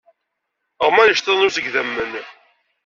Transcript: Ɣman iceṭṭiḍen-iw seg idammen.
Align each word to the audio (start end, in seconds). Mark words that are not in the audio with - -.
Ɣman 0.87 1.07
iceṭṭiḍen-iw 1.13 1.51
seg 1.53 1.65
idammen. 1.69 2.11